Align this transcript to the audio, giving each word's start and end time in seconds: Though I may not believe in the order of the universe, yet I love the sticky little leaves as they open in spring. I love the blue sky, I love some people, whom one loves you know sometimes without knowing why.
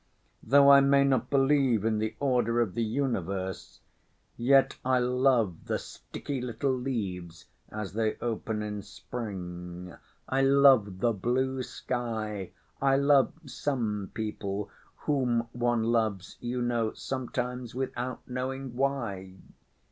Though 0.41 0.71
I 0.71 0.79
may 0.81 1.03
not 1.03 1.29
believe 1.29 1.85
in 1.85 1.99
the 1.99 2.15
order 2.19 2.59
of 2.59 2.73
the 2.73 2.81
universe, 2.81 3.81
yet 4.35 4.75
I 4.83 4.97
love 4.97 5.65
the 5.65 5.77
sticky 5.77 6.41
little 6.41 6.73
leaves 6.75 7.45
as 7.69 7.93
they 7.93 8.15
open 8.17 8.63
in 8.63 8.81
spring. 8.81 9.93
I 10.27 10.41
love 10.41 11.01
the 11.01 11.13
blue 11.13 11.61
sky, 11.61 12.49
I 12.81 12.95
love 12.97 13.31
some 13.45 14.09
people, 14.15 14.71
whom 15.05 15.47
one 15.53 15.83
loves 15.83 16.35
you 16.39 16.63
know 16.63 16.93
sometimes 16.93 17.75
without 17.75 18.27
knowing 18.27 18.75
why. 18.75 19.35